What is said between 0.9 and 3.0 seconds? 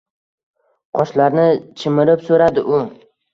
qoshlarini chimirib so`radi u